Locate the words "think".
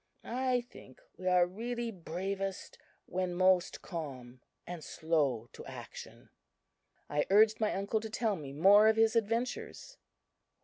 0.61-0.99